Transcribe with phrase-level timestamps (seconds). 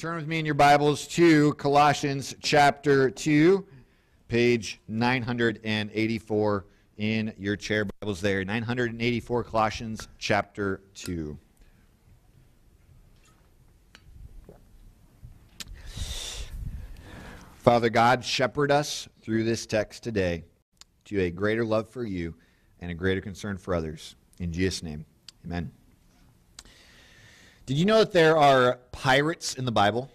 [0.00, 3.66] turn with me in your Bibles to Colossians chapter 2,
[4.28, 6.64] page 984
[6.96, 8.42] in your chair Bibles there.
[8.42, 11.36] 984 Colossians chapter 2.
[17.58, 20.44] Father God, shepherd us through this text today
[21.04, 22.34] to a greater love for you
[22.80, 24.16] and a greater concern for others.
[24.38, 25.04] In Jesus' name,
[25.44, 25.70] amen.
[27.70, 30.10] Did you know that there are pirates in the Bible?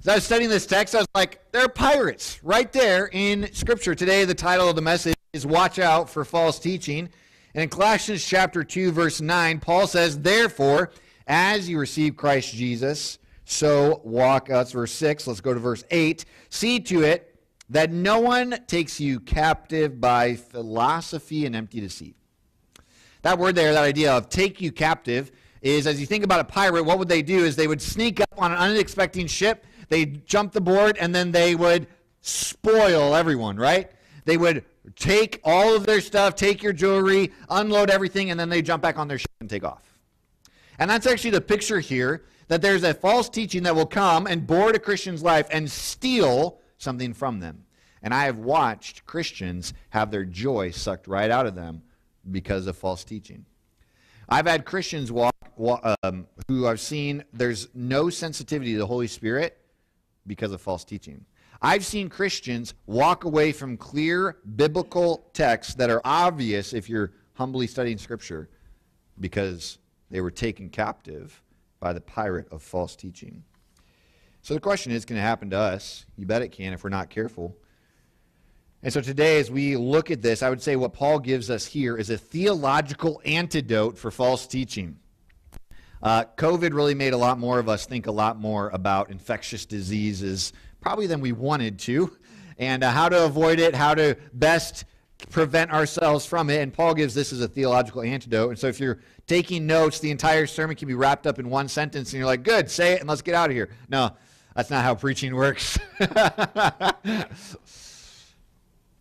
[0.00, 3.48] As I was studying this text, I was like, there are pirates right there in
[3.52, 3.94] Scripture.
[3.94, 7.08] Today, the title of the message is Watch Out for False Teaching.
[7.54, 10.90] And in Colossians chapter 2, verse 9, Paul says, Therefore,
[11.28, 14.50] as you receive Christ Jesus, so walk.
[14.50, 15.28] Uh, that's verse 6.
[15.28, 16.24] Let's go to verse 8.
[16.48, 22.16] See to it that no one takes you captive by philosophy and empty deceit.
[23.22, 25.30] That word there, that idea of take you captive,
[25.62, 28.20] is as you think about a pirate, what would they do is they would sneak
[28.20, 31.86] up on an unexpected ship, they'd jump the board, and then they would
[32.22, 33.90] spoil everyone, right?
[34.24, 34.64] They would
[34.96, 38.98] take all of their stuff, take your jewelry, unload everything, and then they jump back
[38.98, 39.98] on their ship and take off.
[40.78, 44.46] And that's actually the picture here that there's a false teaching that will come and
[44.46, 47.64] board a Christian's life and steal something from them.
[48.02, 51.82] And I have watched Christians have their joy sucked right out of them
[52.30, 53.44] because of false teaching.
[54.28, 59.08] I've had Christians walk, walk um, who I've seen there's no sensitivity to the Holy
[59.08, 59.58] Spirit
[60.26, 61.24] because of false teaching.
[61.62, 67.66] I've seen Christians walk away from clear biblical texts that are obvious if you're humbly
[67.66, 68.48] studying Scripture
[69.18, 69.78] because
[70.10, 71.42] they were taken captive
[71.78, 73.42] by the pirate of false teaching.
[74.42, 76.06] So the question is, can it happen to us?
[76.16, 77.56] You bet it can if we're not careful.
[78.82, 81.66] And so today, as we look at this, I would say what Paul gives us
[81.66, 84.96] here is a theological antidote for false teaching.
[86.02, 89.66] Uh, COVID really made a lot more of us think a lot more about infectious
[89.66, 92.16] diseases, probably than we wanted to,
[92.56, 94.86] and uh, how to avoid it, how to best
[95.28, 96.62] prevent ourselves from it.
[96.62, 98.48] And Paul gives this as a theological antidote.
[98.48, 101.68] And so if you're taking notes, the entire sermon can be wrapped up in one
[101.68, 103.68] sentence, and you're like, good, say it, and let's get out of here.
[103.90, 104.16] No,
[104.56, 105.78] that's not how preaching works.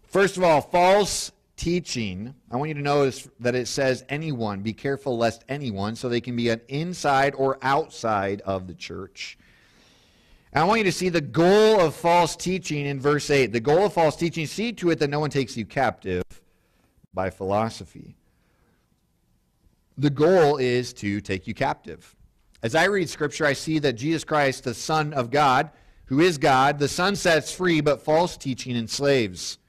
[0.09, 2.34] First of all, false teaching.
[2.50, 4.62] I want you to notice that it says anyone.
[4.62, 9.38] Be careful lest anyone, so they can be an inside or outside of the church.
[10.52, 13.53] And I want you to see the goal of false teaching in verse 8.
[13.53, 16.24] The goal of false teaching, see to it that no one takes you captive
[17.14, 18.16] by philosophy.
[19.96, 22.16] The goal is to take you captive.
[22.64, 25.69] As I read Scripture, I see that Jesus Christ, the Son of God,
[26.06, 29.59] who is God, the Son sets free, but false teaching enslaves.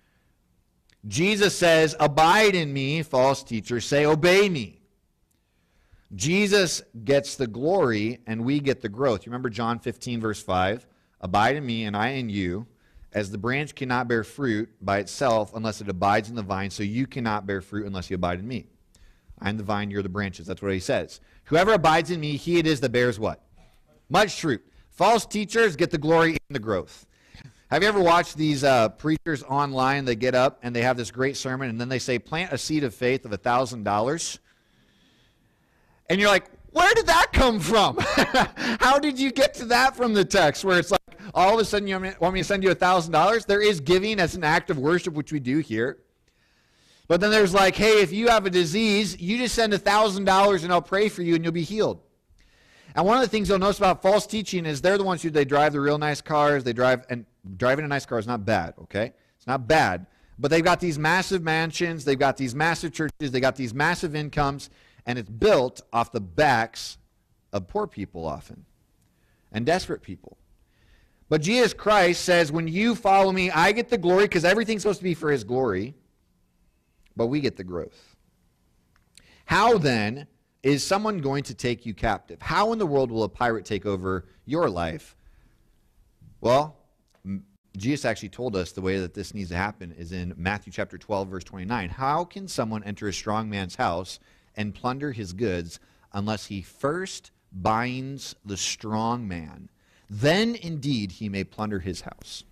[1.07, 4.81] Jesus says, Abide in me, false teachers say, Obey me.
[6.15, 9.25] Jesus gets the glory and we get the growth.
[9.25, 10.87] You remember John 15, verse 5?
[11.21, 12.67] Abide in me and I in you,
[13.13, 16.83] as the branch cannot bear fruit by itself unless it abides in the vine, so
[16.83, 18.67] you cannot bear fruit unless you abide in me.
[19.41, 20.47] I'm the vine, you're the branches.
[20.47, 21.21] That's what he says.
[21.45, 23.43] Whoever abides in me, he it is that bears what?
[24.09, 24.63] Much fruit.
[24.91, 27.07] False teachers get the glory and the growth.
[27.71, 30.05] Have you ever watched these uh, preachers online?
[30.05, 32.59] They get up and they have this great sermon, and then they say, plant a
[32.59, 34.39] seed of faith of a $1,000.
[36.09, 37.97] And you're like, where did that come from?
[38.81, 41.01] How did you get to that from the text where it's like,
[41.33, 43.47] all of a sudden you want me to send you a $1,000?
[43.47, 45.99] There is giving as an act of worship, which we do here.
[47.07, 50.65] But then there's like, hey, if you have a disease, you just send a $1,000
[50.65, 52.01] and I'll pray for you and you'll be healed.
[52.97, 55.31] And one of the things you'll notice about false teaching is they're the ones who
[55.31, 56.65] they drive the real nice cars.
[56.65, 57.25] They drive, and
[57.57, 59.13] driving a nice car is not bad, okay?
[59.37, 60.07] It's not bad.
[60.39, 64.15] But they've got these massive mansions, they've got these massive churches, they got these massive
[64.15, 64.71] incomes,
[65.07, 66.99] and it's built off the backs
[67.53, 68.65] of poor people often
[69.53, 70.39] and desperate people.
[71.29, 74.99] But Jesus Christ says, when you follow me, I get the glory because everything's supposed
[74.99, 75.95] to be for his glory,
[77.17, 78.17] but we get the growth.
[79.45, 80.27] How then
[80.63, 82.41] is someone going to take you captive?
[82.43, 85.17] How in the world will a pirate take over your life?
[86.41, 86.77] Well,
[87.77, 90.99] Jesus actually told us the way that this needs to happen is in Matthew chapter
[90.99, 91.89] 12, verse 29.
[91.91, 94.19] How can someone enter a strong man's house
[94.57, 95.79] and plunder his goods
[96.13, 99.69] unless he first binds the strong man?
[100.09, 102.45] Then indeed he may plunder his house.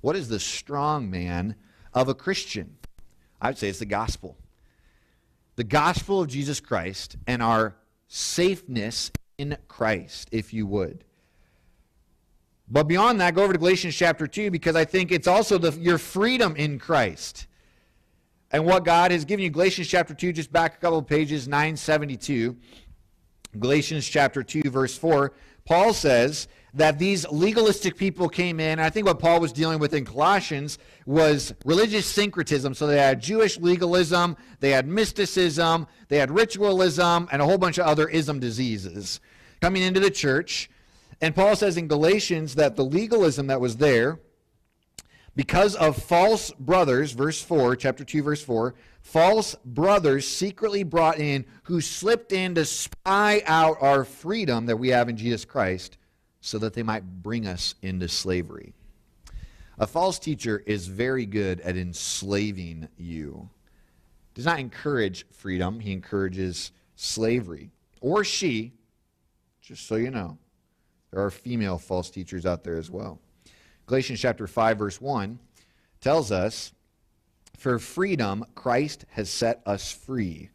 [0.00, 1.56] What is the strong man
[1.92, 2.76] of a Christian?
[3.40, 4.36] I would say it's the gospel
[5.56, 7.76] the gospel of Jesus Christ and our
[8.08, 11.04] safeness in Christ, if you would.
[12.70, 15.72] But beyond that, go over to Galatians chapter 2 because I think it's also the,
[15.80, 17.48] your freedom in Christ
[18.52, 19.50] and what God has given you.
[19.50, 22.56] Galatians chapter 2, just back a couple pages, 972.
[23.58, 25.32] Galatians chapter 2, verse 4,
[25.64, 28.78] Paul says that these legalistic people came in.
[28.78, 32.74] I think what Paul was dealing with in Colossians was religious syncretism.
[32.74, 37.78] So they had Jewish legalism, they had mysticism, they had ritualism, and a whole bunch
[37.78, 39.20] of other ism diseases
[39.60, 40.70] coming into the church.
[41.20, 44.20] And Paul says in Galatians that the legalism that was there,
[45.36, 51.44] because of false brothers, verse 4, chapter 2, verse 4, false brothers secretly brought in
[51.64, 55.98] who slipped in to spy out our freedom that we have in Jesus Christ
[56.40, 58.72] so that they might bring us into slavery.
[59.78, 63.48] A false teacher is very good at enslaving you.
[64.34, 67.70] Does not encourage freedom, he encourages slavery.
[68.00, 68.72] Or she,
[69.60, 70.38] just so you know.
[71.10, 73.20] There are female false teachers out there as well.
[73.86, 75.38] Galatians chapter 5 verse 1
[76.00, 76.72] tells us
[77.56, 80.50] for freedom Christ has set us free.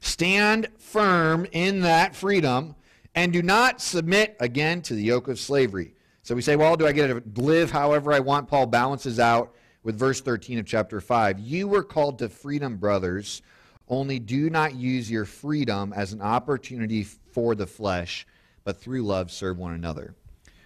[0.00, 2.74] Stand firm in that freedom
[3.14, 5.94] and do not submit again to the yoke of slavery.
[6.22, 8.48] So we say, well, do I get to live however I want?
[8.48, 11.38] Paul balances out with verse 13 of chapter 5.
[11.40, 13.42] You were called to freedom, brothers,
[13.88, 18.26] only do not use your freedom as an opportunity for the flesh,
[18.70, 20.14] but through love serve one another.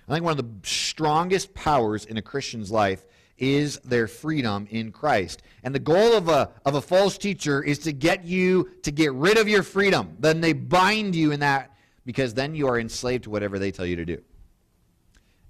[0.07, 3.03] I think one of the strongest powers in a Christian's life
[3.39, 5.43] is their freedom in Christ.
[5.63, 9.15] And the goal of a, of a false teacher is to get you to get
[9.15, 10.19] rid of your freedom.
[10.21, 11.75] Then they bind you in that
[12.05, 14.23] because then you are enslaved to whatever they tell you to do.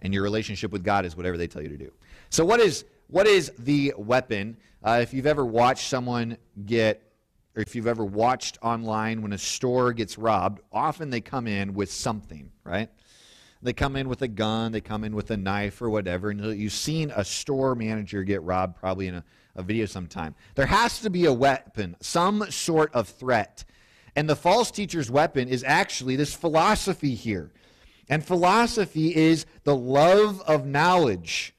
[0.03, 1.91] And your relationship with God is whatever they tell you to do.
[2.31, 4.59] So, what is, what is the weapon?
[4.81, 7.03] Uh, if you've ever watched someone get,
[7.57, 11.75] or if you've ever watched online when a store gets robbed, often they come in
[11.75, 12.89] with something, right?
[13.63, 16.59] They come in with a gun, they come in with a knife or whatever, and
[16.59, 19.25] you've seen a store manager get robbed probably in a,
[19.57, 20.35] a video sometime.
[20.55, 23.65] There has to be a weapon, some sort of threat
[24.17, 27.51] and the false teacher's weapon is actually this philosophy here.
[28.09, 31.54] And philosophy is the love of knowledge.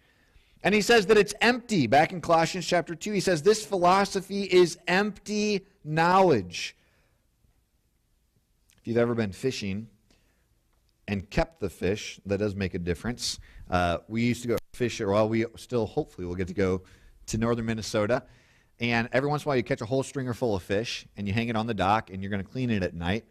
[0.66, 1.88] And he says that it's empty.
[1.88, 6.76] Back in Colossians chapter 2, he says this philosophy is empty knowledge.
[8.80, 9.88] If you've ever been fishing
[11.08, 13.40] and kept the fish, that does make a difference.
[13.70, 16.82] Uh, we used to go fish, well, we still hopefully will get to go
[17.28, 18.24] to northern Minnesota
[18.80, 21.28] and every once in a while, you catch a whole stringer full of fish and
[21.28, 23.26] you hang it on the dock and you're going to clean it at night.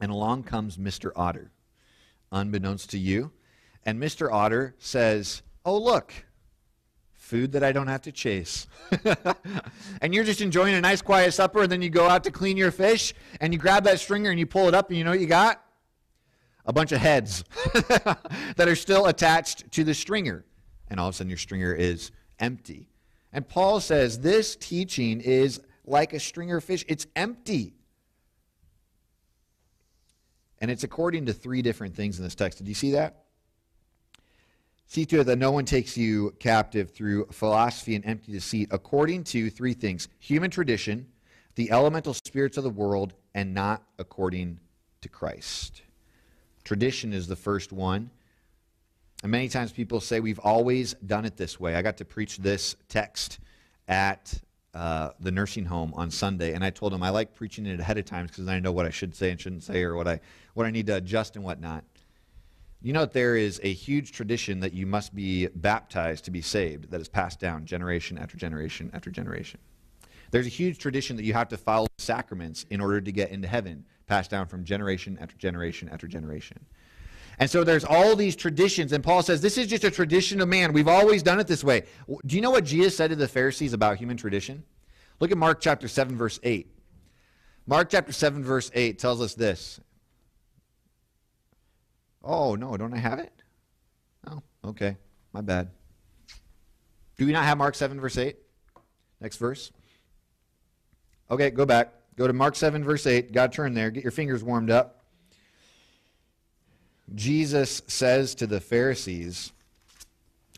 [0.00, 1.10] And along comes Mr.
[1.14, 1.50] Otter,
[2.32, 3.32] unbeknownst to you.
[3.84, 4.32] And Mr.
[4.32, 6.12] Otter says, Oh, look,
[7.24, 8.66] food that I don't have to chase.
[10.02, 12.56] and you're just enjoying a nice quiet supper, and then you go out to clean
[12.56, 15.10] your fish, and you grab that stringer and you pull it up, and you know
[15.10, 15.64] what you got?
[16.66, 17.44] A bunch of heads
[18.56, 20.44] that are still attached to the stringer.
[20.88, 22.90] And all of a sudden, your stringer is empty.
[23.32, 27.74] And Paul says this teaching is like a stringer fish, it's empty.
[30.60, 32.58] And it's according to three different things in this text.
[32.58, 33.23] Did you see that?
[34.86, 39.24] See to it that no one takes you captive through philosophy and empty deceit, according
[39.24, 41.06] to three things human tradition,
[41.54, 44.60] the elemental spirits of the world, and not according
[45.00, 45.82] to Christ.
[46.64, 48.10] Tradition is the first one.
[49.22, 51.74] And many times people say, We've always done it this way.
[51.74, 53.38] I got to preach this text
[53.88, 54.34] at
[54.74, 57.96] uh, the nursing home on Sunday, and I told them I like preaching it ahead
[57.96, 60.20] of time because I know what I should say and shouldn't say, or what I,
[60.54, 61.84] what I need to adjust and whatnot.
[62.84, 66.42] You know that there is a huge tradition that you must be baptized to be
[66.42, 69.58] saved that is passed down generation after generation after generation.
[70.30, 73.48] There's a huge tradition that you have to follow sacraments in order to get into
[73.48, 76.62] heaven, passed down from generation after generation after generation.
[77.38, 80.48] And so there's all these traditions, and Paul says this is just a tradition of
[80.48, 80.74] man.
[80.74, 81.84] We've always done it this way.
[82.26, 84.62] Do you know what Jesus said to the Pharisees about human tradition?
[85.20, 86.70] Look at Mark chapter 7, verse 8.
[87.66, 89.80] Mark chapter 7, verse 8 tells us this.
[92.24, 93.32] Oh, no, don't I have it?
[94.26, 94.96] Oh, okay.
[95.32, 95.70] My bad.
[97.16, 98.36] Do we not have Mark 7, verse 8?
[99.20, 99.70] Next verse.
[101.30, 101.92] Okay, go back.
[102.16, 103.32] Go to Mark 7, verse 8.
[103.32, 103.90] God, turn there.
[103.90, 105.04] Get your fingers warmed up.
[107.14, 109.52] Jesus says to the Pharisees,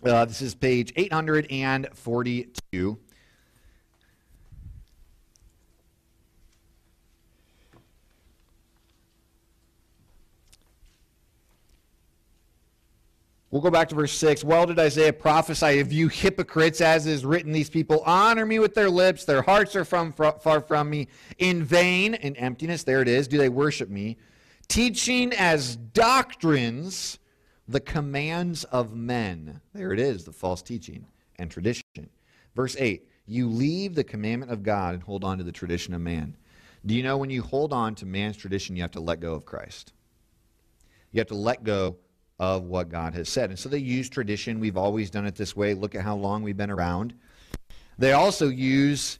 [0.04, 2.98] uh, this is page 842.
[13.56, 14.44] We'll go back to verse 6.
[14.44, 18.74] Well did Isaiah prophesy of you hypocrites, as is written, these people honor me with
[18.74, 21.08] their lips, their hearts are from, far from me.
[21.38, 24.18] In vain, in emptiness, there it is, do they worship me
[24.68, 27.18] teaching as doctrines
[27.66, 29.62] the commands of men.
[29.72, 31.06] There it is, the false teaching
[31.38, 32.10] and tradition.
[32.54, 36.02] Verse 8 You leave the commandment of God and hold on to the tradition of
[36.02, 36.36] man.
[36.84, 39.32] Do you know when you hold on to man's tradition, you have to let go
[39.32, 39.94] of Christ?
[41.12, 41.96] You have to let go
[42.38, 43.50] of what God has said.
[43.50, 44.60] And so they use tradition.
[44.60, 45.74] We've always done it this way.
[45.74, 47.14] Look at how long we've been around.
[47.98, 49.18] They also use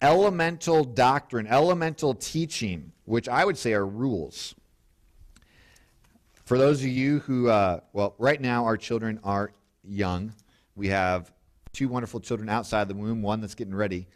[0.00, 4.54] elemental doctrine, elemental teaching, which I would say are rules.
[6.44, 10.32] For those of you who, uh, well, right now our children are young.
[10.76, 11.32] We have
[11.72, 14.06] two wonderful children outside the womb, one that's getting ready.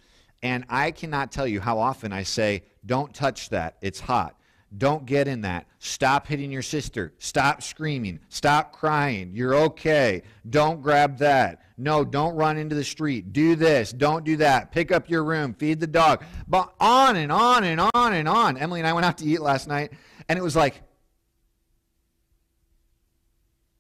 [0.43, 3.77] And I cannot tell you how often I say, don't touch that.
[3.83, 4.40] It's hot.
[4.77, 5.67] Don't get in that.
[5.81, 7.13] Stop hitting your sister.
[7.19, 8.21] Stop screaming.
[8.29, 9.33] Stop crying.
[9.35, 10.23] You're okay.
[10.49, 11.63] Don't grab that.
[11.77, 13.33] No, don't run into the street.
[13.33, 13.91] Do this.
[13.91, 14.71] Don't do that.
[14.71, 15.55] Pick up your room.
[15.55, 16.23] Feed the dog.
[16.47, 18.57] But on and on and on and on.
[18.59, 19.93] Emily and I went out to eat last night,
[20.29, 20.83] and it was like,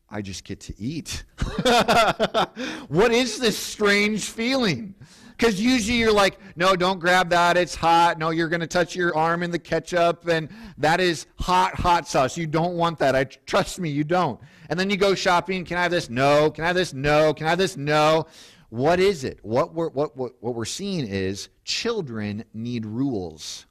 [0.09, 1.23] I just get to eat.
[2.89, 4.97] what is this strange feeling?
[5.41, 7.57] Because usually you're like, no, don't grab that.
[7.57, 8.19] It's hot.
[8.19, 10.29] No, you're going to touch your arm in the ketchup.
[10.29, 12.37] And that is hot, hot sauce.
[12.37, 13.17] You don't want that.
[13.17, 14.39] I Trust me, you don't.
[14.69, 15.65] And then you go shopping.
[15.65, 16.11] Can I have this?
[16.11, 16.51] No.
[16.51, 16.93] Can I have this?
[16.93, 17.33] No.
[17.33, 17.79] Can I have this?
[17.79, 18.27] No.
[18.69, 19.39] What is it?
[19.41, 23.65] What we're, what, what, what we're seeing is children need rules.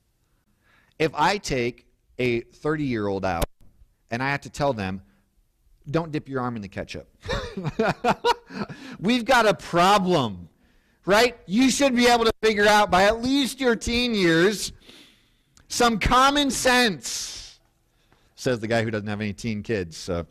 [0.97, 1.85] If I take
[2.17, 3.45] a 30 year old out
[4.09, 5.03] and I have to tell them,
[5.91, 7.15] don't dip your arm in the ketchup.
[8.99, 10.48] We've got a problem
[11.09, 11.35] right?
[11.47, 14.71] You should be able to figure out by at least your teen years
[15.67, 17.59] some common sense,
[18.35, 19.97] says the guy who doesn't have any teen kids.
[19.97, 20.27] So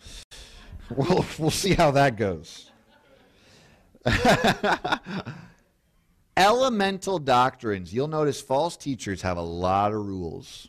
[0.89, 2.71] we'll, we'll see how that goes.
[6.37, 7.93] Elemental doctrines.
[7.93, 10.69] You'll notice false teachers have a lot of rules.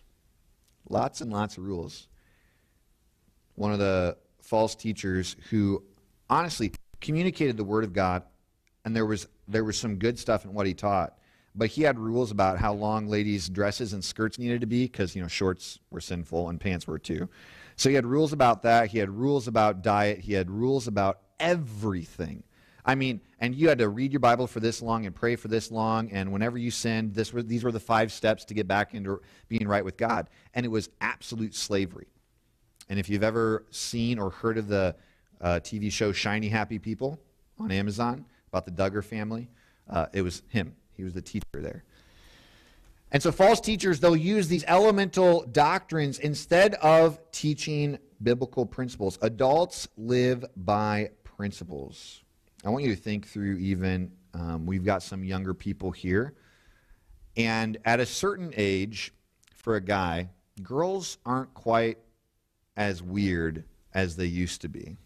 [0.89, 2.08] Lots and lots of rules.
[3.54, 5.84] One of the false teachers who
[6.32, 8.24] honestly communicated the Word of God
[8.89, 11.15] and there was there was some good stuff in what he taught.
[11.53, 15.15] But he had rules about how long ladies dresses and skirts needed to be because
[15.15, 17.29] you know shorts were sinful and pants were too.
[17.75, 18.89] So he had rules about that.
[18.89, 20.19] He had rules about diet.
[20.19, 22.43] He had rules about everything.
[22.84, 25.50] I mean and you had to read your bible for this long and pray for
[25.50, 28.67] this long and whenever you sinned this were, these were the five steps to get
[28.67, 30.31] back into being right with god.
[30.55, 32.08] And it was absolute slavery.
[32.89, 34.96] And if you've ever seen or heard of the
[35.39, 37.19] uh, tv show shiny happy people
[37.60, 39.48] on amazon about the Duggar family.
[39.89, 40.75] Uh, it was him.
[40.96, 41.84] He was the teacher there.
[43.12, 49.18] And so false teachers, they'll use these elemental doctrines instead of teaching biblical principles.
[49.22, 52.22] Adults live by principles.
[52.65, 56.36] I want you to think through even, um, we've got some younger people here.
[57.36, 59.13] And at a certain age,
[59.56, 60.29] for a guy,
[60.62, 61.98] girls aren't quite
[62.75, 63.63] as weird
[63.94, 64.98] as they used to be.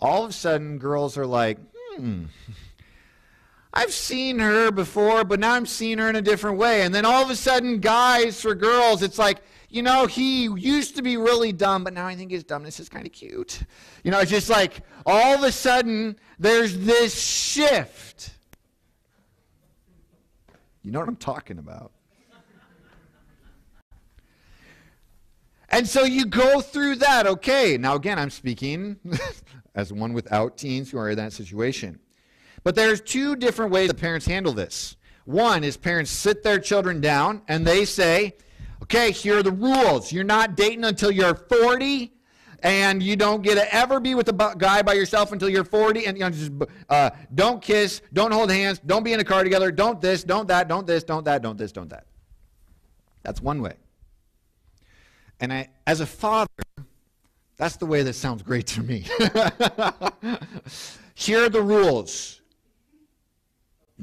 [0.00, 1.58] All of a sudden, girls are like,
[1.98, 2.24] hmm,
[3.72, 6.82] I've seen her before, but now I'm seeing her in a different way.
[6.82, 10.96] And then all of a sudden, guys for girls, it's like, you know, he used
[10.96, 13.60] to be really dumb, but now I think his dumbness is kind of cute.
[14.02, 18.30] You know, it's just like all of a sudden there's this shift.
[20.82, 21.92] You know what I'm talking about.
[25.70, 27.26] And so you go through that.
[27.26, 28.96] Okay, now again, I'm speaking
[29.74, 31.98] as one without teens who are in that situation.
[32.64, 34.96] But there's two different ways that parents handle this.
[35.24, 38.34] One is parents sit their children down and they say,
[38.82, 40.12] okay, here are the rules.
[40.12, 42.12] You're not dating until you're 40
[42.62, 46.06] and you don't get to ever be with a guy by yourself until you're 40
[46.06, 46.52] and you know, just
[46.88, 50.48] uh, don't kiss don't hold hands don't be in a car together don't this don't
[50.48, 52.06] that don't this don't that don't this don't that
[53.22, 53.74] that's one way
[55.40, 56.48] and I, as a father
[57.58, 59.00] that's the way that sounds great to me.
[61.14, 62.40] Here are the rules.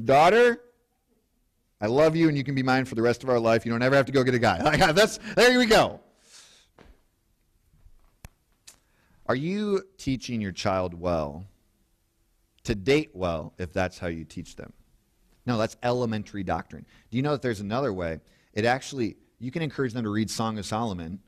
[0.04, 0.60] Daughter,
[1.80, 3.64] I love you and you can be mine for the rest of our life.
[3.64, 4.76] You don't ever have to go get a guy.
[4.92, 6.00] That's, there we go.
[9.26, 11.46] Are you teaching your child well
[12.64, 14.72] to date well if that's how you teach them?
[15.46, 16.86] No, that's elementary doctrine.
[17.10, 18.20] Do you know that there's another way?
[18.52, 21.18] It actually, you can encourage them to read Song of Solomon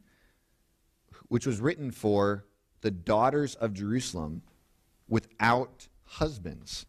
[1.29, 2.45] which was written for
[2.81, 4.43] the daughters of Jerusalem
[5.09, 6.87] without husbands.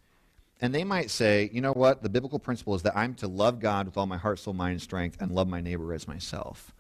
[0.62, 2.04] And they might say, you know what?
[2.04, 4.74] The biblical principle is that I'm to love God with all my heart, soul, mind,
[4.74, 6.74] and strength, and love my neighbor as myself.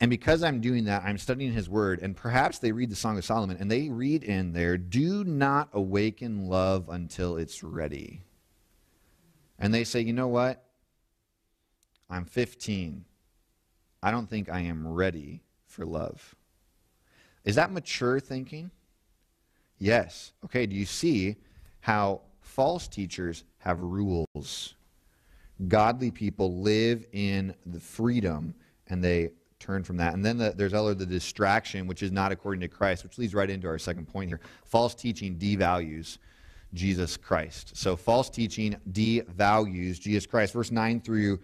[0.00, 2.00] And because I'm doing that, I'm studying his word.
[2.00, 5.68] And perhaps they read the Song of Solomon and they read in there, do not
[5.72, 8.22] awaken love until it's ready.
[9.58, 10.64] And they say, you know what?
[12.08, 13.04] I'm 15.
[14.02, 16.34] I don't think I am ready for love.
[17.44, 18.70] Is that mature thinking?
[19.78, 20.32] Yes.
[20.44, 21.36] Okay, do you see
[21.80, 24.74] how false teachers have rules?
[25.68, 28.54] Godly people live in the freedom
[28.88, 30.14] and they turn from that.
[30.14, 33.34] And then the, there's other the distraction, which is not according to Christ, which leads
[33.34, 34.40] right into our second point here.
[34.64, 36.18] False teaching devalues
[36.74, 37.76] Jesus Christ.
[37.76, 40.54] So false teaching devalues Jesus Christ.
[40.54, 41.40] Verse 9 through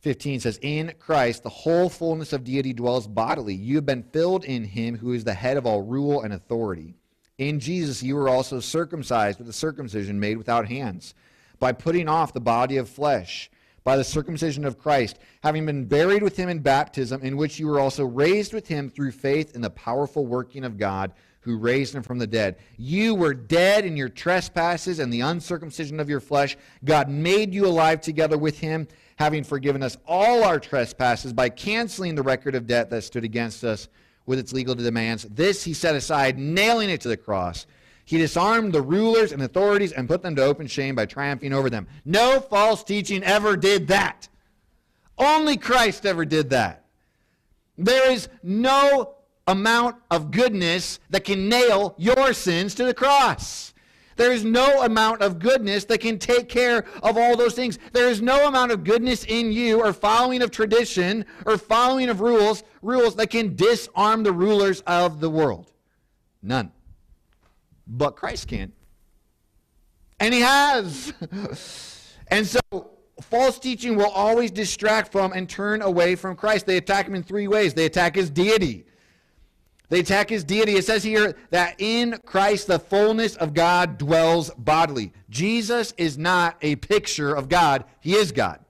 [0.00, 3.54] 15 says, In Christ, the whole fullness of deity dwells bodily.
[3.54, 6.94] You have been filled in him who is the head of all rule and authority.
[7.38, 11.14] In Jesus, you were also circumcised with a circumcision made without hands,
[11.58, 13.50] by putting off the body of flesh
[13.84, 17.66] by the circumcision of Christ, having been buried with him in baptism, in which you
[17.66, 21.94] were also raised with him through faith in the powerful working of God who raised
[21.94, 22.56] him from the dead.
[22.76, 26.56] You were dead in your trespasses and the uncircumcision of your flesh.
[26.84, 28.86] God made you alive together with him,
[29.20, 33.62] having forgiven us all our trespasses by canceling the record of debt that stood against
[33.62, 33.86] us
[34.24, 35.24] with its legal demands.
[35.24, 37.66] This he set aside, nailing it to the cross.
[38.06, 41.68] He disarmed the rulers and authorities and put them to open shame by triumphing over
[41.68, 41.86] them.
[42.06, 44.26] No false teaching ever did that.
[45.18, 46.86] Only Christ ever did that.
[47.76, 53.69] There is no amount of goodness that can nail your sins to the cross.
[54.20, 57.78] There is no amount of goodness that can take care of all those things.
[57.94, 62.20] There is no amount of goodness in you or following of tradition or following of
[62.20, 65.72] rules, rules that can disarm the rulers of the world.
[66.42, 66.70] None
[67.86, 68.72] but Christ can.
[70.20, 71.14] And he has.
[72.28, 72.60] and so
[73.22, 76.66] false teaching will always distract from and turn away from Christ.
[76.66, 77.72] They attack him in three ways.
[77.72, 78.84] They attack his deity.
[79.90, 80.76] They attack his deity.
[80.76, 85.12] It says here that in Christ the fullness of God dwells bodily.
[85.28, 88.60] Jesus is not a picture of God, he is God.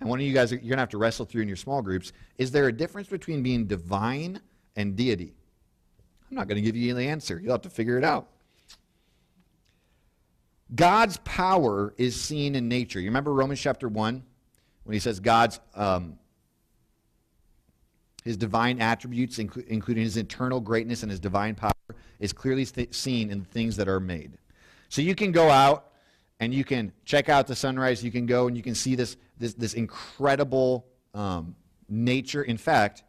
[0.00, 1.80] And one of you guys, you're going to have to wrestle through in your small
[1.80, 2.12] groups.
[2.36, 4.40] Is there a difference between being divine
[4.74, 5.32] and deity?
[6.28, 7.40] I'm not going to give you the answer.
[7.40, 8.28] You'll have to figure it out.
[10.74, 12.98] God's power is seen in nature.
[12.98, 14.22] You remember Romans chapter 1
[14.82, 16.18] when he says God's um,
[18.26, 21.72] his divine attributes, including his eternal greatness and his divine power,
[22.18, 24.36] is clearly seen in the things that are made.
[24.88, 25.92] So you can go out
[26.40, 28.02] and you can check out the sunrise.
[28.02, 31.54] You can go and you can see this, this, this incredible um,
[31.88, 32.42] nature.
[32.42, 33.04] In fact,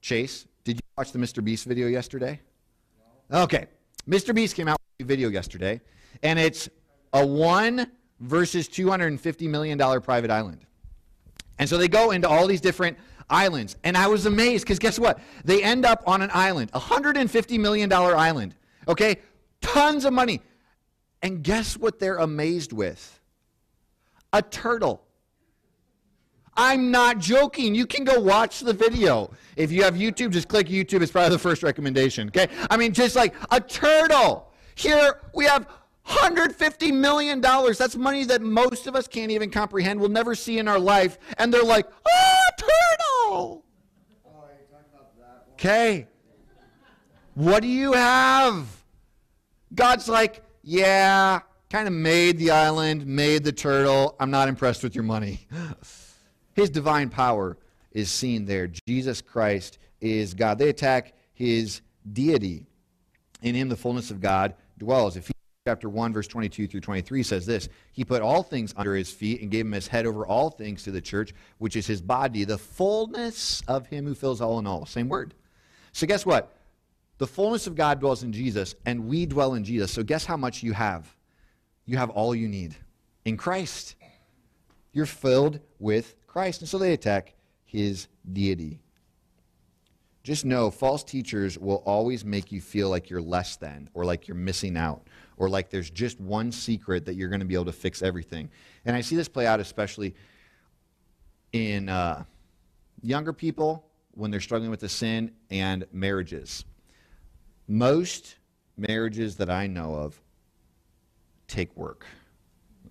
[0.00, 1.44] Chase, did you watch the Mr.
[1.44, 2.40] Beast video yesterday?
[3.28, 3.42] No.
[3.42, 3.66] Okay.
[4.08, 4.34] Mr.
[4.34, 5.82] Beast came out with a video yesterday,
[6.22, 6.70] and it's
[7.12, 10.64] a one versus $250 million private island.
[11.58, 12.96] And so they go into all these different
[13.28, 13.76] islands.
[13.84, 15.20] And I was amazed because guess what?
[15.44, 18.54] They end up on an island, a $150 million island.
[18.88, 19.16] Okay?
[19.60, 20.40] Tons of money.
[21.22, 23.20] And guess what they're amazed with?
[24.32, 25.02] A turtle.
[26.56, 27.74] I'm not joking.
[27.74, 29.30] You can go watch the video.
[29.56, 31.02] If you have YouTube, just click YouTube.
[31.02, 32.28] It's probably the first recommendation.
[32.28, 32.48] Okay?
[32.70, 34.52] I mean, just like a turtle.
[34.76, 35.66] Here we have
[36.06, 37.40] $150 million.
[37.40, 41.18] That's money that most of us can't even comprehend, we'll never see in our life.
[41.38, 43.64] And they're like, oh, turtle.
[45.52, 46.06] Okay.
[47.34, 48.66] What do you have?
[49.74, 51.40] God's like, yeah,
[51.70, 54.14] kind of made the island, made the turtle.
[54.20, 55.46] I'm not impressed with your money.
[56.54, 57.56] His divine power
[57.90, 58.68] is seen there.
[58.86, 60.58] Jesus Christ is God.
[60.58, 61.80] They attack his
[62.12, 62.66] deity.
[63.42, 65.16] In him, the fullness of God dwells.
[65.16, 65.33] Ephesians
[65.66, 69.40] chapter 1, verse 22 through 23 says this He put all things under his feet
[69.40, 72.44] and gave him his head over all things to the church, which is his body,
[72.44, 74.84] the fullness of him who fills all in all.
[74.84, 75.32] Same word.
[75.92, 76.54] So, guess what?
[77.16, 79.90] The fullness of God dwells in Jesus, and we dwell in Jesus.
[79.90, 81.16] So, guess how much you have?
[81.86, 82.76] You have all you need
[83.24, 83.94] in Christ.
[84.92, 87.32] You're filled with Christ, and so they attack
[87.64, 88.82] his deity.
[90.24, 94.26] Just know false teachers will always make you feel like you're less than, or like
[94.26, 97.64] you're missing out, or like there's just one secret that you're going to be able
[97.64, 98.48] to fix everything.
[98.84, 100.14] And I see this play out especially
[101.52, 102.24] in uh,
[103.02, 106.64] younger people when they're struggling with the sin and marriages.
[107.66, 108.36] Most
[108.76, 110.20] marriages that I know of
[111.48, 112.06] take work.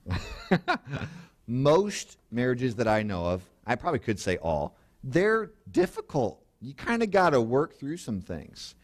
[1.47, 6.43] most marriages that I know of, I probably could say all, they're difficult.
[6.62, 8.75] You kind of got to work through some things.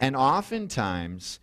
[0.00, 1.38] And oftentimes,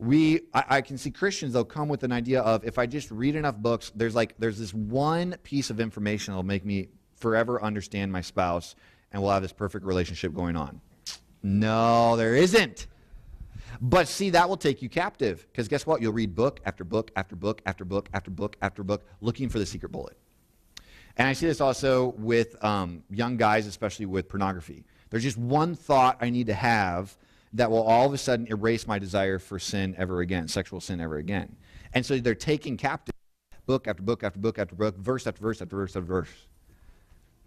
[0.00, 3.10] we I, I, can see Christians they'll come with an idea of if I just
[3.10, 7.62] read enough books, there's like there's this one piece of information that'll make me forever
[7.62, 8.74] understand my spouse
[9.12, 10.80] and we'll have this perfect relationship going on.
[11.42, 12.86] No, there isn't.
[13.80, 15.46] But see, that will take you captive.
[15.52, 16.00] Because guess what?
[16.00, 19.58] You'll read book after book after book after book after book after book looking for
[19.58, 20.16] the secret bullet.
[21.16, 24.86] And I see this also with um, young guys, especially with pornography.
[25.10, 27.16] There's just one thought I need to have
[27.52, 31.00] that will all of a sudden erase my desire for sin ever again, sexual sin
[31.00, 31.56] ever again.
[31.92, 33.14] And so they're taking captive
[33.66, 36.28] book after book after book after book, verse after verse after verse after verse.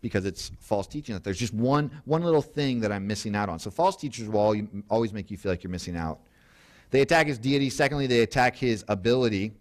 [0.04, 3.48] because it's false teaching that there's just one, one little thing that I'm missing out
[3.48, 3.58] on.
[3.58, 6.20] So false teachers will always make you feel like you're missing out.
[6.92, 7.70] They attack his deity.
[7.70, 9.54] Secondly, they attack his ability.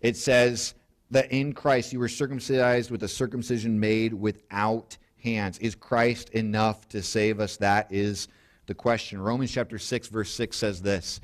[0.00, 0.74] It says
[1.10, 5.58] that in Christ you were circumcised with a circumcision made without hands.
[5.58, 7.58] Is Christ enough to save us?
[7.58, 8.28] That is
[8.68, 9.20] the question.
[9.20, 11.18] Romans chapter 6, verse 6 says this.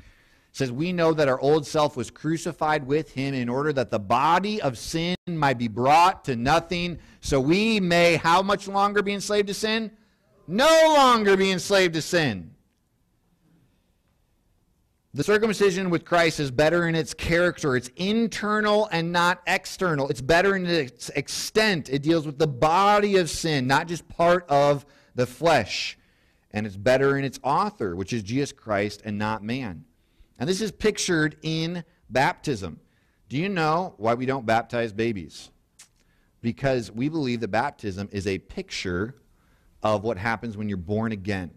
[0.49, 3.91] It says, We know that our old self was crucified with him in order that
[3.91, 9.01] the body of sin might be brought to nothing, so we may how much longer
[9.01, 9.91] be enslaved to sin?
[10.47, 12.51] No longer be enslaved to sin.
[15.13, 17.77] The circumcision with Christ is better in its character.
[17.77, 20.09] It's internal and not external.
[20.09, 21.89] It's better in its extent.
[21.89, 25.97] It deals with the body of sin, not just part of the flesh.
[26.55, 29.83] And it's better in its author, which is Jesus Christ and not man.
[30.39, 32.79] And this is pictured in baptism.
[33.27, 35.49] Do you know why we don't baptize babies?
[36.41, 39.15] Because we believe that baptism is a picture
[39.83, 41.51] of what happens when you're born again.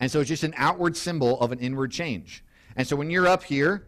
[0.00, 2.42] And so it's just an outward symbol of an inward change.
[2.74, 3.86] And so when you're up here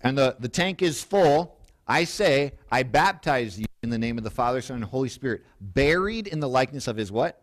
[0.00, 4.24] and the, the tank is full, I say, I baptize you in the name of
[4.24, 7.42] the Father, Son, and Holy Spirit, buried in the likeness of his what?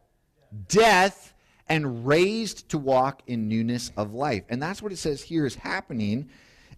[0.68, 1.34] Death
[1.68, 4.44] and raised to walk in newness of life.
[4.50, 6.30] And that's what it says here is happening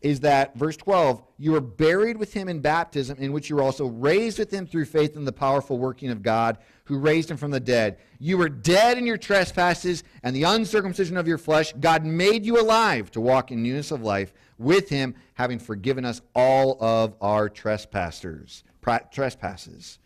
[0.03, 3.61] is that, verse 12, you were buried with him in baptism, in which you were
[3.61, 7.37] also raised with him through faith in the powerful working of God who raised him
[7.37, 7.97] from the dead.
[8.19, 11.73] You were dead in your trespasses and the uncircumcision of your flesh.
[11.79, 16.21] God made you alive to walk in newness of life with him, having forgiven us
[16.35, 18.65] all of our trespassers,
[19.11, 19.99] trespasses.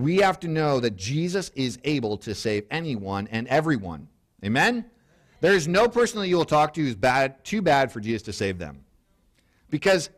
[0.00, 4.08] We have to know that Jesus is able to save anyone and everyone.
[4.42, 4.86] Amen?
[5.40, 8.22] There is no person that you will talk to who's bad, too bad for Jesus
[8.22, 8.84] to save them
[9.68, 10.08] because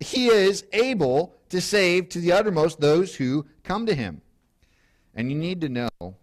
[0.00, 4.20] he is able to save to the uttermost those who come to him.
[5.14, 6.16] And you need to know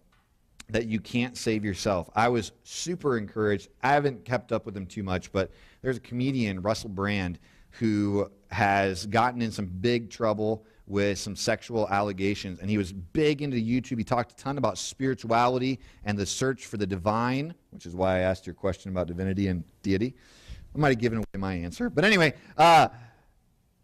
[0.70, 2.10] that you can't save yourself.
[2.16, 3.70] I was super encouraged.
[3.82, 5.52] I haven't kept up with him too much, but
[5.82, 7.40] there's a comedian, Russell Brand,
[7.72, 12.60] who has gotten in some big trouble with some sexual allegations.
[12.60, 13.98] And he was big into YouTube.
[13.98, 18.18] He talked a ton about spirituality and the search for the divine, which is why
[18.18, 20.16] I asked your question about divinity and deity.
[20.76, 21.90] I might have given away my answer.
[21.90, 22.90] But anyway, uh,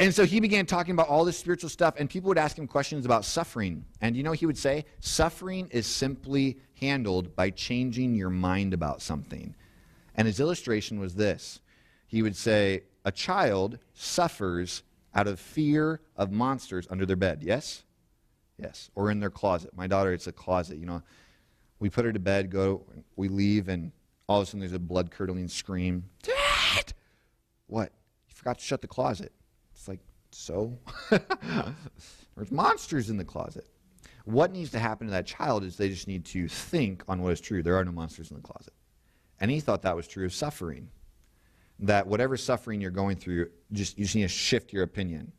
[0.01, 2.67] and so he began talking about all this spiritual stuff, and people would ask him
[2.67, 3.85] questions about suffering.
[3.99, 9.01] And you know, he would say, Suffering is simply handled by changing your mind about
[9.01, 9.55] something.
[10.15, 11.59] And his illustration was this
[12.07, 17.41] he would say, A child suffers out of fear of monsters under their bed.
[17.41, 17.83] Yes?
[18.57, 18.89] Yes.
[18.95, 19.71] Or in their closet.
[19.75, 20.77] My daughter, it's a closet.
[20.77, 21.01] You know,
[21.79, 23.91] we put her to bed, go, we leave, and
[24.27, 26.05] all of a sudden there's a blood curdling scream.
[26.21, 26.93] Dad!
[27.67, 27.91] What?
[28.27, 29.31] You forgot to shut the closet.
[29.73, 30.77] It's like, so?
[31.09, 33.65] there's monsters in the closet.
[34.25, 37.33] What needs to happen to that child is they just need to think on what
[37.33, 37.63] is true.
[37.63, 38.73] There are no monsters in the closet.
[39.39, 40.89] And he thought that was true of suffering.
[41.79, 45.31] That whatever suffering you're going through, just you just need to shift your opinion.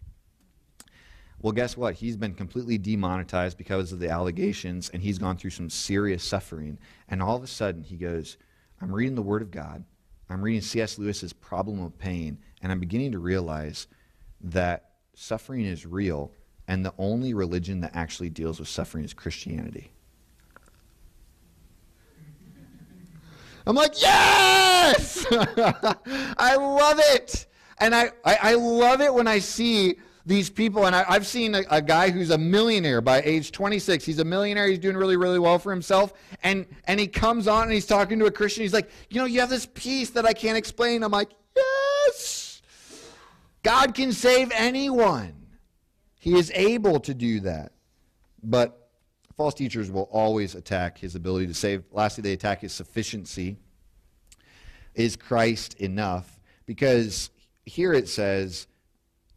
[1.42, 1.94] Well, guess what?
[1.94, 6.79] He's been completely demonetized because of the allegations, and he's gone through some serious suffering.
[7.09, 8.37] And all of a sudden, he goes,
[8.81, 9.85] I'm reading the Word of God.
[10.29, 10.98] I'm reading C.S.
[10.98, 13.87] Lewis's Problem of Pain, and I'm beginning to realize
[14.42, 16.33] that suffering is real,
[16.68, 19.92] and the only religion that actually deals with suffering is Christianity.
[23.66, 25.27] I'm like, yes!
[25.31, 27.46] I love it.
[27.79, 29.96] And I, I, I, love it when I see
[30.27, 34.05] these people, and I, have seen a, a, guy who's a millionaire by age 26.
[34.05, 34.66] He's a millionaire.
[34.66, 36.12] He's doing really, really well for himself.
[36.42, 38.62] And, and he comes on and he's talking to a Christian.
[38.62, 41.03] He's like, You know, you have this peace that I can't explain.
[41.03, 42.62] I'm like, Yes.
[43.62, 45.35] God can save anyone.
[46.18, 47.73] He is able to do that.
[48.42, 48.80] But
[49.40, 51.83] false teachers will always attack his ability to save.
[51.92, 53.57] Lastly, they attack his sufficiency.
[54.94, 56.38] Is Christ enough?
[56.66, 57.31] Because
[57.64, 58.66] here it says,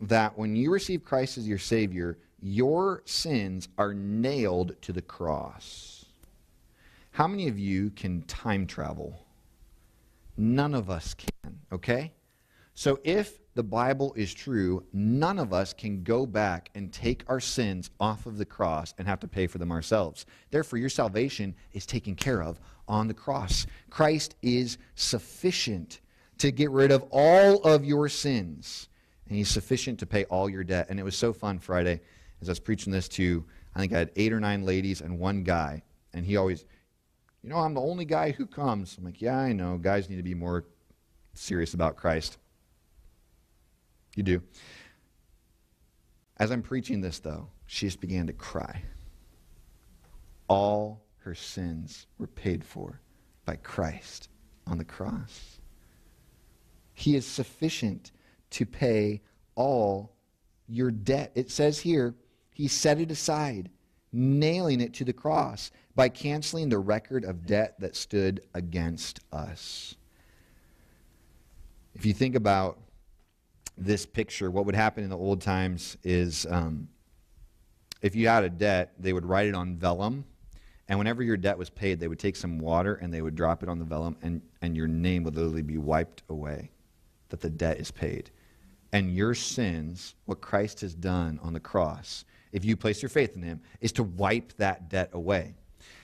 [0.01, 6.03] that when you receive Christ as your Savior, your sins are nailed to the cross.
[7.11, 9.25] How many of you can time travel?
[10.35, 12.11] None of us can, okay?
[12.73, 17.39] So if the Bible is true, none of us can go back and take our
[17.39, 20.25] sins off of the cross and have to pay for them ourselves.
[20.49, 23.67] Therefore, your salvation is taken care of on the cross.
[23.89, 26.01] Christ is sufficient
[26.39, 28.89] to get rid of all of your sins
[29.27, 30.87] and he's sufficient to pay all your debt.
[30.89, 32.01] And it was so fun Friday
[32.41, 33.43] as I was preaching this to,
[33.75, 35.81] I think I had eight or nine ladies and one guy.
[36.13, 36.65] And he always,
[37.41, 38.97] you know, I'm the only guy who comes.
[38.97, 39.77] I'm like, yeah, I know.
[39.77, 40.65] Guys need to be more
[41.33, 42.37] serious about Christ.
[44.15, 44.41] You do.
[46.37, 48.83] As I'm preaching this, though, she just began to cry.
[50.47, 52.99] All her sins were paid for
[53.45, 54.29] by Christ
[54.67, 55.59] on the cross.
[56.93, 58.11] He is sufficient
[58.51, 59.21] to pay
[59.55, 60.11] all
[60.67, 61.31] your debt.
[61.35, 62.15] It says here,
[62.51, 63.69] he set it aside,
[64.11, 69.95] nailing it to the cross by canceling the record of debt that stood against us.
[71.95, 72.79] If you think about
[73.77, 76.87] this picture, what would happen in the old times is um,
[78.01, 80.25] if you had a debt, they would write it on vellum.
[80.89, 83.63] And whenever your debt was paid, they would take some water and they would drop
[83.63, 86.71] it on the vellum, and, and your name would literally be wiped away
[87.29, 88.29] that the debt is paid.
[88.91, 93.35] And your sins, what Christ has done on the cross, if you place your faith
[93.35, 95.55] in him, is to wipe that debt away.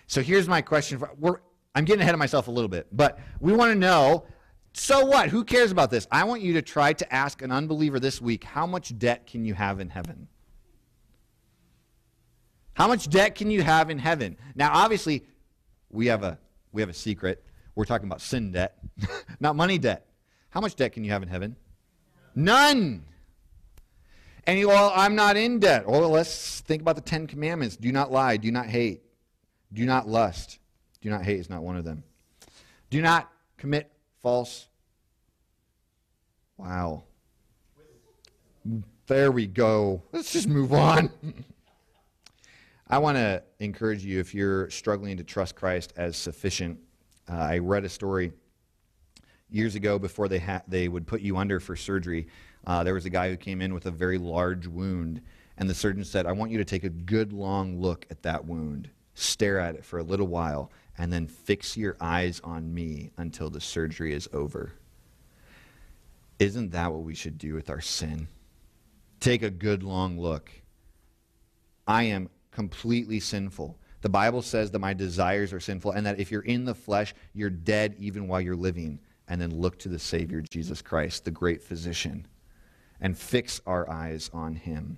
[0.07, 0.97] So here's my question.
[0.97, 1.41] For,
[1.75, 4.25] I'm getting ahead of myself a little bit, but we want to know
[4.79, 5.29] so what?
[5.29, 6.07] Who cares about this?
[6.09, 9.43] I want you to try to ask an unbeliever this week how much debt can
[9.43, 10.29] you have in heaven?
[12.75, 14.37] How much debt can you have in heaven?
[14.55, 15.25] Now, obviously,
[15.89, 16.39] we have a,
[16.71, 17.43] we have a secret.
[17.75, 18.77] We're talking about sin debt,
[19.41, 20.05] not money debt.
[20.49, 21.57] How much debt can you have in heaven?
[22.33, 23.03] None.
[24.45, 25.89] And you, well, I'm not in debt.
[25.89, 27.75] Well, let's think about the Ten Commandments.
[27.75, 28.37] Do not lie.
[28.37, 29.01] Do not hate.
[29.73, 30.57] Do not lust.
[31.01, 32.03] Do not hate is not one of them.
[32.89, 34.68] Do not commit false.
[36.59, 37.03] Wow.
[39.07, 40.03] There we go.
[40.11, 41.09] Let's just move on.
[42.89, 46.77] I want to encourage you if you're struggling to trust Christ as sufficient.
[47.31, 48.33] Uh, I read a story
[49.49, 52.27] years ago before they, ha- they would put you under for surgery.
[52.67, 55.21] Uh, there was a guy who came in with a very large wound,
[55.57, 58.43] and the surgeon said, I want you to take a good long look at that
[58.43, 63.11] wound, stare at it for a little while, and then fix your eyes on me
[63.15, 64.73] until the surgery is over.
[66.39, 68.29] Isn't that what we should do with our sin?
[69.19, 70.49] Take a good long look.
[71.85, 73.77] I am completely sinful.
[74.01, 77.13] The Bible says that my desires are sinful and that if you're in the flesh,
[77.33, 78.99] you're dead even while you're living.
[79.27, 82.25] And then look to the Savior, Jesus Christ, the great physician,
[83.01, 84.97] and fix our eyes on him.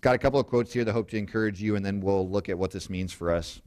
[0.00, 2.48] Got a couple of quotes here that hope to encourage you, and then we'll look
[2.48, 3.60] at what this means for us.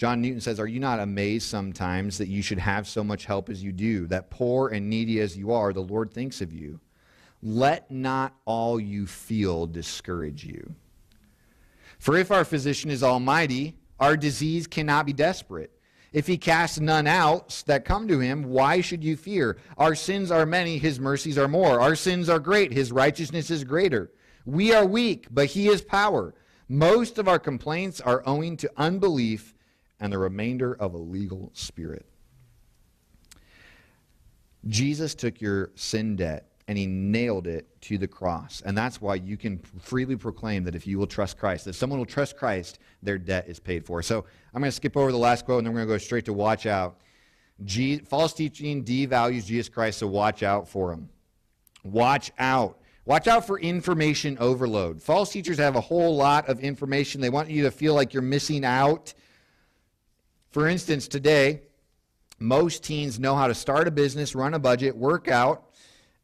[0.00, 3.50] John Newton says, Are you not amazed sometimes that you should have so much help
[3.50, 6.80] as you do, that poor and needy as you are, the Lord thinks of you?
[7.42, 10.74] Let not all you feel discourage you.
[11.98, 15.70] For if our physician is almighty, our disease cannot be desperate.
[16.14, 19.58] If he casts none out that come to him, why should you fear?
[19.76, 21.78] Our sins are many, his mercies are more.
[21.78, 24.10] Our sins are great, his righteousness is greater.
[24.46, 26.34] We are weak, but he is power.
[26.70, 29.54] Most of our complaints are owing to unbelief
[30.00, 32.06] and the remainder of a legal spirit.
[34.68, 38.62] Jesus took your sin debt and he nailed it to the cross.
[38.64, 41.98] And that's why you can freely proclaim that if you will trust Christ, if someone
[41.98, 44.02] will trust Christ, their debt is paid for.
[44.02, 45.98] So I'm going to skip over the last quote and then we're going to go
[45.98, 47.00] straight to watch out.
[48.06, 51.08] False teaching devalues Jesus Christ, so watch out for him.
[51.82, 52.78] Watch out.
[53.04, 55.02] Watch out for information overload.
[55.02, 57.20] False teachers have a whole lot of information.
[57.20, 59.12] They want you to feel like you're missing out.
[60.50, 61.62] For instance, today,
[62.40, 65.70] most teens know how to start a business, run a budget, work out,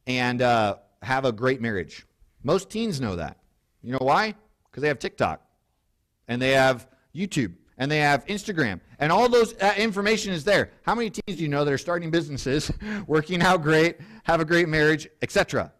[0.06, 2.04] and uh, have a great marriage.
[2.42, 3.38] Most teens know that.
[3.82, 4.34] You know why?
[4.64, 5.40] Because they have TikTok,
[6.26, 10.70] and they have YouTube, and they have Instagram, and all those uh, information is there.
[10.82, 12.72] How many teens do you know that are starting businesses,
[13.06, 15.72] working out great, have a great marriage, etc.?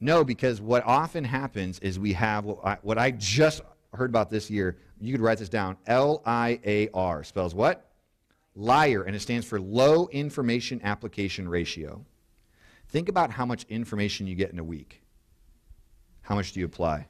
[0.00, 3.60] No, because what often happens is we have what I, what I just
[3.92, 4.78] heard about this year.
[5.00, 5.78] You could write this down.
[5.86, 7.90] L I A R spells what?
[8.54, 12.04] Liar, and it stands for Low Information Application Ratio.
[12.88, 15.02] Think about how much information you get in a week.
[16.22, 17.06] How much do you apply?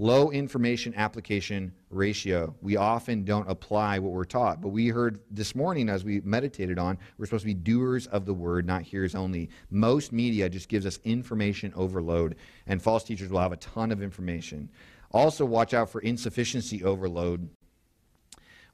[0.00, 2.54] Low information application ratio.
[2.62, 4.60] We often don't apply what we're taught.
[4.60, 8.24] But we heard this morning as we meditated on, we're supposed to be doers of
[8.24, 9.50] the word, not hearers only.
[9.70, 12.36] Most media just gives us information overload,
[12.68, 14.70] and false teachers will have a ton of information.
[15.10, 17.48] Also, watch out for insufficiency overload,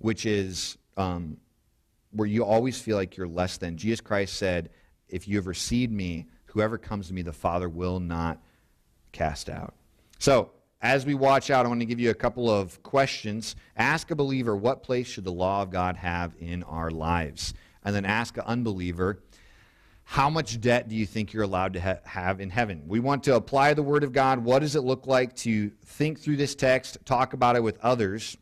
[0.00, 1.38] which is um,
[2.10, 3.78] where you always feel like you're less than.
[3.78, 4.68] Jesus Christ said,
[5.08, 8.42] If you have received me, whoever comes to me, the Father will not
[9.12, 9.72] cast out.
[10.18, 10.50] So,
[10.84, 13.56] as we watch out, I want to give you a couple of questions.
[13.74, 17.54] Ask a believer, what place should the law of God have in our lives?
[17.84, 19.22] And then ask an unbeliever,
[20.04, 22.82] how much debt do you think you're allowed to ha- have in heaven?
[22.86, 24.44] We want to apply the Word of God.
[24.44, 28.36] What does it look like to think through this text, talk about it with others?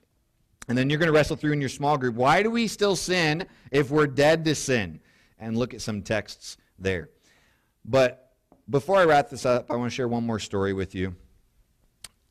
[0.66, 2.96] And then you're going to wrestle through in your small group why do we still
[2.96, 4.98] sin if we're dead to sin?
[5.38, 7.11] And look at some texts there.
[7.85, 8.33] But
[8.68, 11.14] before I wrap this up, I want to share one more story with you.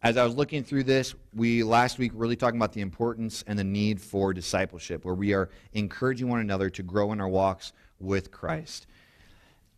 [0.04, 3.58] As I was looking through this, we last week really talking about the importance and
[3.58, 7.72] the need for discipleship, where we are encouraging one another to grow in our walks
[8.00, 8.88] with Christ.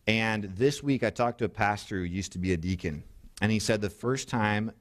[0.07, 3.03] And this week, I talked to a pastor who used to be a deacon,
[3.41, 4.71] and he said the first time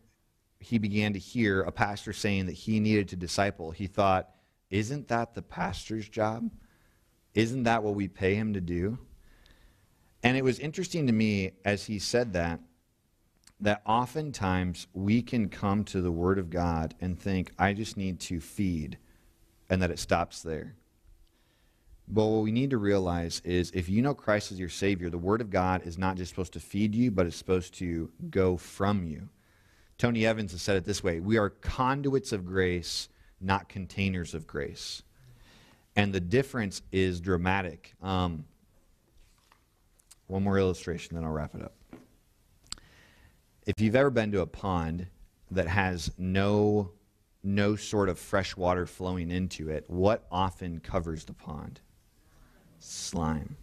[0.61, 4.31] he began to hear a pastor saying that he needed to disciple, he thought,
[4.71, 6.51] Isn't that the pastor's job?
[7.35, 8.97] Isn't that what we pay him to do?
[10.23, 12.61] And it was interesting to me as he said that
[13.63, 18.19] that oftentimes we can come to the Word of God and think, I just need
[18.21, 18.99] to feed,
[19.71, 20.75] and that it stops there.
[22.09, 25.17] But what we need to realize is if you know Christ as your Savior, the
[25.17, 28.57] Word of God is not just supposed to feed you, but it's supposed to go
[28.57, 29.29] from you.
[29.97, 33.09] Tony Evans has said it this way We are conduits of grace,
[33.41, 35.05] not containers of grace.
[35.95, 37.95] And the difference is dramatic.
[38.03, 38.45] Um,
[40.27, 41.75] one more illustration, then I'll wrap it up
[43.67, 45.07] if you've ever been to a pond
[45.51, 46.91] that has no
[47.45, 51.81] no sort of fresh water flowing into it, what often covers the pond?
[52.79, 53.57] Slime.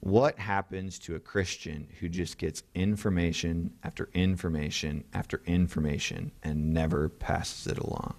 [0.00, 7.10] What happens to a Christian who just gets information after information after information and never
[7.10, 8.14] passes it along?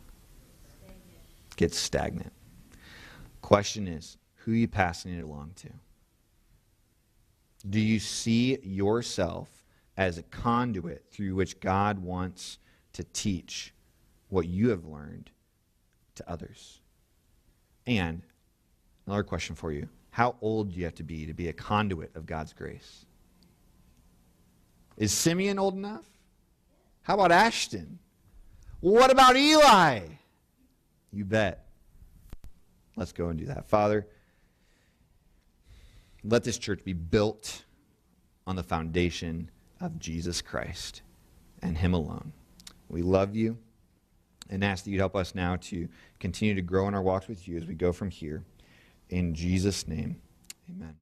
[1.58, 2.32] Gets stagnant.
[3.42, 5.70] Question is, who are you passing it along to?
[7.70, 9.61] Do you see yourself
[10.02, 12.58] as a conduit through which God wants
[12.94, 13.72] to teach
[14.30, 15.30] what you have learned
[16.16, 16.82] to others.
[17.86, 18.24] And
[19.06, 22.16] another question for you How old do you have to be to be a conduit
[22.16, 23.06] of God's grace?
[24.98, 26.10] Is Simeon old enough?
[27.04, 28.00] How about Ashton?
[28.80, 30.00] What about Eli?
[31.14, 31.68] You bet.
[32.96, 33.68] Let's go and do that.
[33.68, 34.08] Father,
[36.24, 37.66] let this church be built
[38.48, 41.02] on the foundation of Jesus Christ
[41.62, 42.34] and Him alone.
[42.90, 43.58] We love you
[44.50, 45.88] and ask that you'd help us now to
[46.20, 48.44] continue to grow in our walks with you as we go from here.
[49.10, 50.22] In Jesus' name,
[50.70, 50.96] amen.